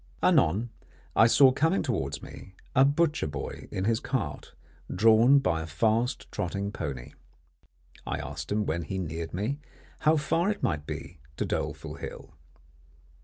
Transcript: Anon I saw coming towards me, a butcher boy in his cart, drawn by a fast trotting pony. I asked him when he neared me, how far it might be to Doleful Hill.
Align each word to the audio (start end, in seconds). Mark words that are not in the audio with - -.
Anon 0.23 0.71
I 1.15 1.27
saw 1.27 1.51
coming 1.51 1.83
towards 1.83 2.23
me, 2.23 2.55
a 2.75 2.83
butcher 2.83 3.27
boy 3.27 3.67
in 3.69 3.83
his 3.85 3.99
cart, 3.99 4.55
drawn 4.91 5.37
by 5.37 5.61
a 5.61 5.67
fast 5.67 6.25
trotting 6.31 6.71
pony. 6.71 7.11
I 8.07 8.17
asked 8.17 8.51
him 8.51 8.65
when 8.65 8.81
he 8.81 8.97
neared 8.97 9.31
me, 9.31 9.59
how 9.99 10.17
far 10.17 10.49
it 10.49 10.63
might 10.63 10.87
be 10.87 11.19
to 11.37 11.45
Doleful 11.45 11.97
Hill. 11.97 12.33